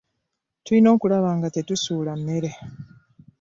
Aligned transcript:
Tulina 0.63 0.89
okulaba 0.95 1.29
nga 1.37 1.47
tetusula 1.55 2.11
mmere. 2.19 2.51